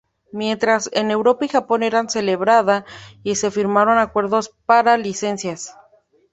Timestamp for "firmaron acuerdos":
3.51-4.49